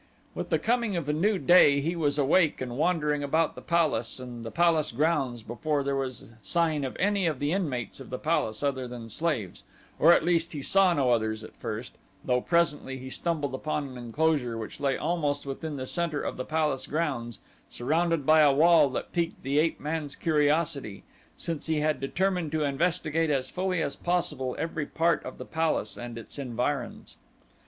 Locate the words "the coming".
0.49-0.95